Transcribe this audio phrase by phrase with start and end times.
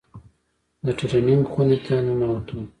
[0.85, 2.57] د ټرېننگ خونې ته ننوتو.